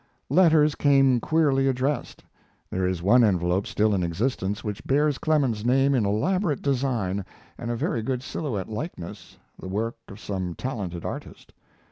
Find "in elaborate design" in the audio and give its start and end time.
5.93-7.23